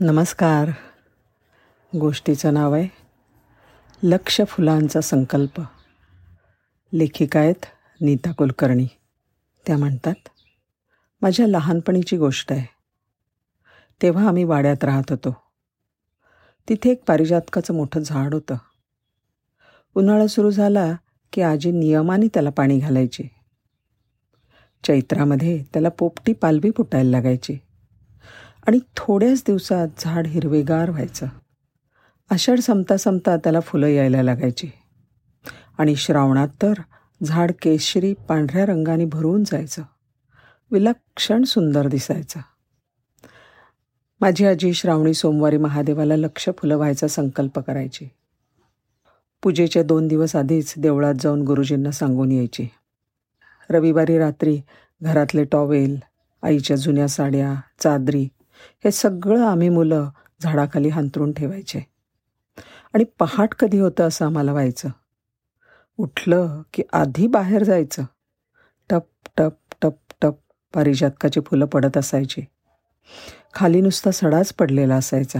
[0.00, 0.70] नमस्कार.
[1.98, 2.88] गोष्टीचं नाव आहे
[4.02, 5.62] लक्ष फुलांचा संकल्प.
[6.92, 7.66] लेखिका आहेत
[8.00, 8.86] नीता कुलकर्णी.
[9.66, 10.14] त्या म्हणतात
[11.22, 12.66] माझ्या लहानपणीची गोष्ट आहे.
[14.02, 15.36] तेव्हा आम्ही वाड्यात राहत होतो.
[16.68, 18.56] तिथे एक पारिजातकाचं मोठं झाड होतं.
[19.94, 20.94] उन्हाळा सुरू झाला
[21.32, 23.22] की आजी नियमाने त्याला पाणी घालायची.
[24.84, 27.58] चैत्रामध्ये त्याला पोपटी पालवी फुटायला लागायची.
[28.66, 31.26] आणि थोड्याच दिवसात झाड हिरवेगार व्हायचं.
[32.30, 34.70] आषाढ संपता संपता त्याला फुलं यायला लागायची.
[35.78, 36.72] आणि श्रावणात तर
[37.24, 39.82] झाड केशरी पांढऱ्या रंगाने भरून जायचं.
[40.70, 42.40] विलक्षण सुंदर दिसायचं.
[44.20, 48.08] माझी आजी श्रावणी सोमवारी महादेवाला लक्ष फुलं व्हायचा संकल्प करायची.
[49.42, 52.68] पूजेच्या दोन दिवस आधीच देवळात जाऊन गुरुजींना सांगून यायची.
[53.70, 54.60] रविवारी रात्री
[55.02, 55.98] घरातले टॉवेल
[56.42, 58.28] आईच्या जुन्या साड्या चादरी
[58.84, 60.10] हे सगळं आम्ही मुलं
[60.40, 61.86] झाडाखाली हांतरून ठेवायचे.
[62.94, 64.88] आणि पहाट कधी होतं असं आम्हाला व्हायचं?
[65.96, 68.04] उठलं की आधी बाहेर जायचं.
[68.90, 69.04] टप
[69.36, 70.34] टप टप टप
[70.74, 72.42] पारिजातकाची फुलं पडत असायची.
[73.54, 75.38] खाली नुसता सडाच पडलेला असायचा.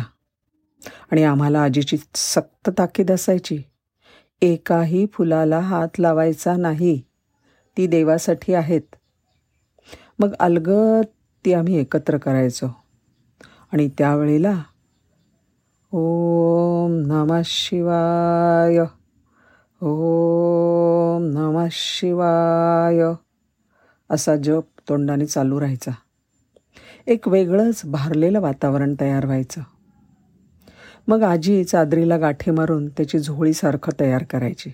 [1.11, 3.63] आणि आम्हाला आजीची सक्त ताकीद असायची.
[4.43, 7.03] एकाही फुलाला हात लावायचा नाही.
[7.77, 8.97] ती देवासाठी आहेत.
[10.19, 11.05] मग अलगद
[11.45, 12.86] ती आम्ही एकत्र करायचो.
[13.73, 14.63] आणि त्यावेळेला
[15.93, 18.79] ओम नम शिवाय
[19.83, 23.15] ओम नम शिवाय
[24.11, 25.91] असा जप तोंडाने चालू राहायचा.
[27.07, 29.61] एक वेगळंच भारलेलं वातावरण तयार व्हायचं.
[31.09, 34.73] मग आजी चादरीला गाठी मारून त्याची झोळीसारखं तयार करायची.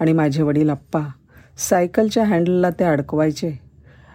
[0.00, 1.00] आणि माझे वडील आप्पा
[1.58, 3.60] सायकलच्या हँडलला ते अडकवायचे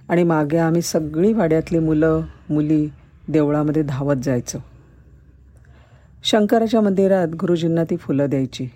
[0.10, 2.90] आणि मागे आम्ही सगळी वाड्यातली मुलं मुली
[3.30, 4.60] देवळामध्ये धावत जायचं.
[6.24, 8.68] शंकराच्या मंदिरात गुरुजींना ती फुलं द्यायची.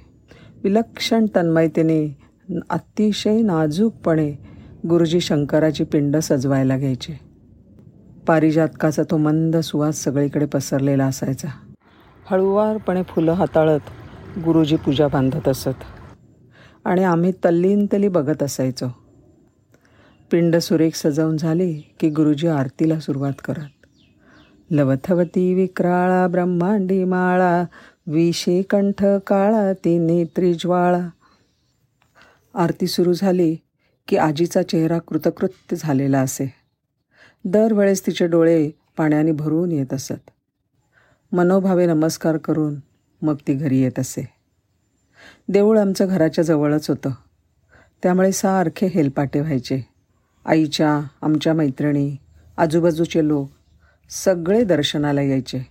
[0.64, 2.18] विलक्षण तन्मयतेने
[2.70, 4.32] अतिशय नाजूकपणे
[4.90, 7.20] गुरुजी शंकराची पिंड सजवायला घ्यायचे.
[8.28, 11.48] पारिजातकाचा तो मंद सुवास सगळीकडे पसरलेला असायचा.
[12.26, 13.80] हळुवारपणे फुलं हाताळत
[14.46, 15.84] गुरुजी पूजा बांधत असत.
[16.86, 18.86] आणि आम्ही तल्लीनतली बघत असायचो.
[20.32, 23.83] पिंड सुरेख सजवून झाली की गुरुजी आरतीला सुरुवात करत.
[24.74, 27.64] लवथवती विक्राळा ब्रह्मांडी माळा
[28.08, 31.10] विषे कंठ काळा ती नेत्रिज्वाळा
[32.54, 33.58] आरती सुरू झाली
[34.08, 36.54] की आजीचा चेहरा कृतकृत्य झालेला असे.
[37.46, 40.30] दरवेळेस तिचे डोळे पाण्याने भरून येत असत.
[41.32, 42.76] मनोभावे नमस्कार करून
[43.22, 44.30] मग ती घरी येत असे.
[45.50, 47.10] देऊळ आमचं घराच्या जवळच होतं.
[48.04, 49.88] त्यामुळे सारखे हेलपाटे व्हायचे.
[50.46, 52.18] आईच्या आमच्या मैत्रिणी
[52.58, 53.50] आजूबाजूचे लोक
[54.10, 55.68] सगळे दर्शनाला यायचे.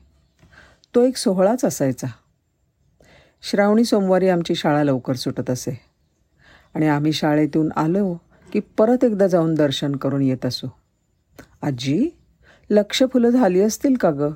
[0.94, 2.06] तो एक सोहळाच असायचा.
[3.42, 5.80] श्रावणी सोमवारी आमची शाळा लवकर सुटत असे.
[6.74, 8.14] आणि आम्ही शाळेतून आलो
[8.52, 10.66] की परत एकदा जाऊन दर्शन करून येत असू.
[11.62, 12.10] आजी
[12.70, 14.30] लक्ष फुलं झाली असतील का गं?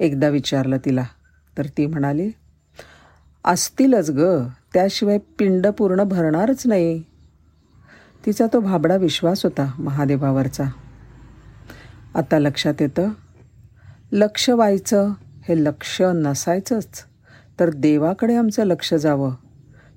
[0.00, 1.04] एकदा विचारलं तिला.
[1.58, 2.30] तर ती म्हणाली
[3.44, 4.46] असतीलच ग.
[4.74, 7.02] त्याशिवाय पिंड पूर्ण भरणारच नाही.
[8.26, 10.64] तिचा तो भाबडा विश्वास होता महादेवावरचा.
[12.16, 13.08] आता लक्षात येतं.
[14.12, 17.04] लक्ष व्हायचं हे लक्ष नसायचंच.
[17.60, 19.34] तर देवाकडे आमचं लक्ष जावं.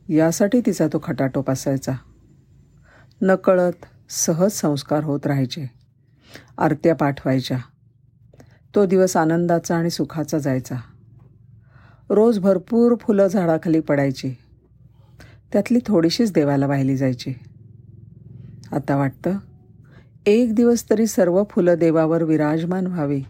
[0.10, 1.92] यासाठी तिचा तो खटाटोप असायचा.
[3.22, 5.72] नकळत सहज संस्कार होत राहायचे.
[6.58, 7.58] आरत्या पाठवायच्या.
[8.76, 10.76] तो दिवस आनंदाचा आणि सुखाचा जायचा.
[12.10, 14.36] रोज भरपूर फुलं झाडाखाली पडायची.
[15.54, 17.34] त्यातली थोडीशीच देवाला वाहिली जायची.
[18.72, 19.38] आता वाटतं
[20.30, 23.24] एक दिवस तरी सर्व फुलं देवावर विराजमान व्हावी.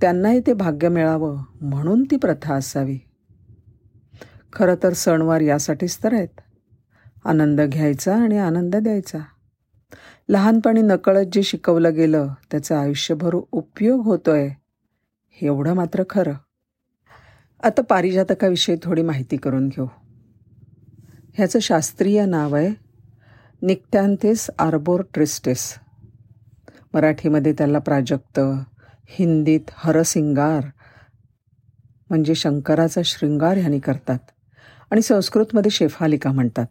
[0.00, 2.98] त्यांनाही ते भाग्य मिळावं म्हणून ती प्रथा असावी.
[4.52, 6.40] खरं तर सणवार यासाठीच तर आहेत.
[7.24, 9.18] आनंद घ्यायचा आणि आनंद द्यायचा.
[10.28, 14.50] लहानपणी नकळत जे शिकवलं गेलं त्याचा आयुष्यभर उपयोग होतोय
[15.42, 16.32] एवढं मात्र खरं.
[17.62, 19.86] आता पारिजातकाविषयी थोडी माहिती करून घेऊ.
[21.34, 22.70] ह्याचं शास्त्रीय नाव आहे
[23.62, 25.74] निक्टॅन्थेस आर्बोर ट्रिस्टिस.
[26.94, 28.40] मराठीमध्ये त्याला प्राजक्त
[29.06, 30.64] हिंदीत हरसिंगार
[32.10, 34.18] म्हणजे शंकराचा शृंगार ह्यानी करतात.
[34.90, 36.66] आणि संस्कृतमध्ये शेफालिका म्हणतात.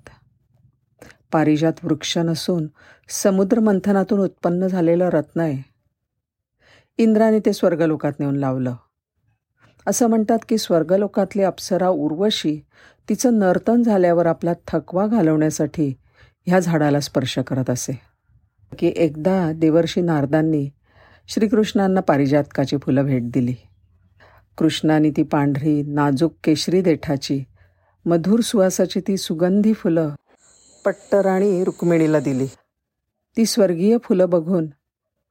[1.32, 2.68] पारिजात वृक्ष नसून
[3.10, 5.70] समुद्रमंथनातून उत्पन्न झालेलं रत्न आहे.
[6.98, 8.76] इंद्राने ते स्वर्गलोकात नेऊन लावलं.
[9.88, 12.66] असं म्हणतात की स्वर्गलोकातली अप्सरा उर्वशी
[13.10, 15.94] तिचं नर्तन झाल्यावर आपला थकवा घालवण्यासाठी
[16.46, 18.09] ह्या झाडाला स्पर्श करत असे.
[18.80, 20.70] की एकदा देवर्षी नारदांनी
[21.28, 23.56] श्रीकृष्णांना पारिजातकाची फुलं भेट दिली.
[24.58, 27.44] कृष्णाने ती पांढरी नाजूक केशरी देठाची
[28.06, 30.10] मधुर सुवासाची ती सुगंधी फुलं
[30.86, 32.48] पट्टराणी रुक्मिणीला दिली.
[33.38, 34.68] ती स्वर्गीय फुलं बघून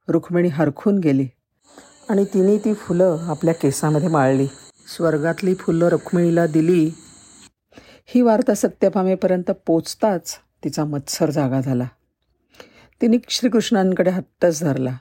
[0.07, 1.27] रुक्मिणी हरखून गेली
[2.09, 4.47] आणि तिने ती फुलं आपल्या केसामध्ये माळली.
[4.97, 6.93] स्वर्गातली फुलं रुक्मिणीला दिली.
[8.05, 11.85] ही वार्ता सत्यभामेपर्यंत पोचताच तिचा मत्सर जागा झाला.
[13.01, 14.97] तिने श्रीकृष्णांकडे हत्तच धरला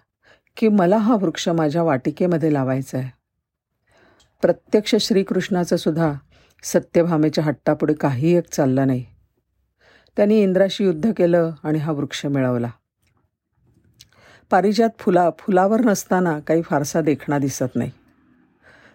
[0.56, 3.10] की मला हा वृक्ष माझ्या वाटिकेमध्ये लावायचा आहे
[4.42, 6.12] प्रत्यक्ष श्रीकृष्णाचं सुद्धा
[6.62, 9.04] सत्यभामेच्या हट्टापुढे काही एक चाललं नाही.
[10.16, 12.70] त्यांनी इंद्राशी युद्ध केलं आणि हा वृक्ष मिळवला.
[14.50, 17.90] पारिजात फुला फुलावर नसताना काही फारसा देखणा दिसत नाही.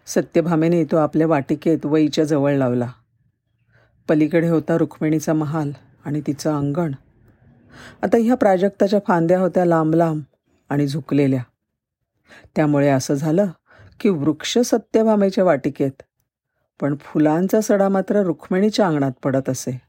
[0.05, 2.91] सत्यभामेने तो आपल्या वाटिकेत वईच्या जवळ लावला.
[4.09, 5.71] पलीकडे होता रुक्मिणीचा महाल
[6.05, 6.91] आणि तिचं अंगण.
[8.01, 10.21] आता ह्या प्राजक्ताच्या फांद्या होत्या लांब लांब
[10.69, 11.43] आणि झुकलेल्या.
[12.55, 13.47] त्यामुळे असं झालं
[13.99, 16.03] की वृक्ष सत्यभामेच्या वाटिकेत
[16.81, 19.81] पण फुलांचा सडा मात्र रुक्मिणीच्या अंगणात पडत असे.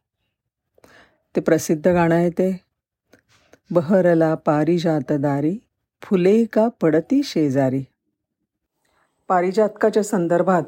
[1.36, 2.60] ते प्रसिद्ध गाणं आहे ते.
[3.70, 5.58] बहरला पारिजातदारी
[6.02, 7.84] फुले का पडती शेजारी.
[9.28, 10.62] पारिजातकाच्या संदर्भात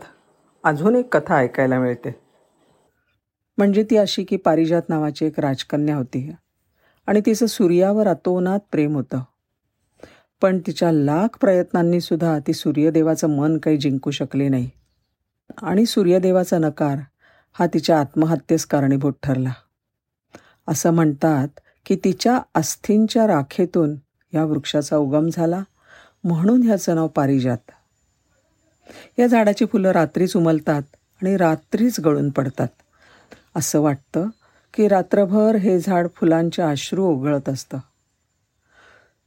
[0.64, 2.20] अजून एक कथा ऐकायला मिळते.
[3.58, 6.32] म्हणजे ती अशी की पारिजात नावाची एक राजकन्या होती.
[7.06, 9.20] आणि तिचं सूर्यावर अतोनात प्रेम होतं.
[10.42, 14.70] पण तिच्या लाख प्रयत्नांनी सुद्धा ती सूर्यदेवाचं मन काही जिंकू शकली नाही.
[15.62, 16.98] आणि सूर्यदेवाचा नकार
[17.52, 19.52] हा तिच्या आत्महत्येस कारणीभूत ठरला.
[20.68, 21.48] असं म्हणतात
[21.86, 23.94] की तिच्या अस्थींच्या राखेतून
[24.34, 25.62] या वृक्षाचा उगम झाला
[26.24, 27.70] म्हणून ह्याचं नाव पारिजात.
[29.18, 30.82] या झाडाची फुलं रात्रीच उमलतात
[31.22, 32.68] आणि रात्रीच गळून पडतात.
[33.56, 34.28] असं वाटतं
[34.76, 37.78] की रात्रभर हे झाड फुलांचे अश्रू ओघळत असतं.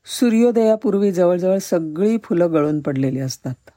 [0.05, 3.69] सूर्योदयापूर्वी जवळजवळ सगळी फुलं गळून पडलेली असतात.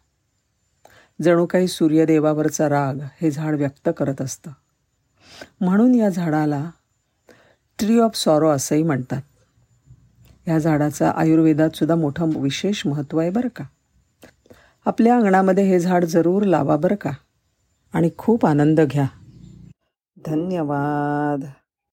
[1.23, 4.51] जणू काही सूर्यदेवावरचा राग हे झाड व्यक्त करत असतं.
[5.61, 6.71] म्हणून या झाडाला
[7.79, 9.23] ट्री ऑफ सॉरो असंही म्हणतात.
[10.49, 13.65] या झाडाचं आयुर्वेदात सुद्धा मोठं विशेष महत्त्व आहे बरं का.
[14.87, 17.11] आपल्या अंगणामध्ये हे झाड जरूर लावा बरं का.
[17.93, 19.07] आणि खूप आनंद घ्या.
[20.27, 21.45] धन्यवाद.